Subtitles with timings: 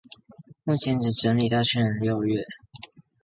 [0.63, 2.41] 目前只整理到去年六月